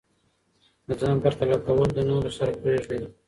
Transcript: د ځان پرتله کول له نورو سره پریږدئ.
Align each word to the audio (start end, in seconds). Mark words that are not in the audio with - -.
د 0.87 0.89
ځان 0.99 1.17
پرتله 1.23 1.57
کول 1.65 1.89
له 1.97 2.03
نورو 2.09 2.29
سره 2.37 2.51
پریږدئ. 2.61 2.99